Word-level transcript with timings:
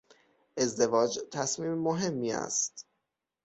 ازدواج 0.57 1.19
تصمیم 1.31 1.73
مهمی 1.73 2.31
است. 2.33 2.87